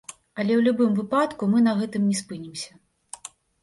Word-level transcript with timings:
Але 0.39 0.53
ў 0.59 0.65
любым 0.67 0.91
выпадку 1.01 1.43
мы 1.53 1.63
на 1.69 1.77
гэтым 1.85 2.11
не 2.11 2.19
спынімся. 2.25 2.71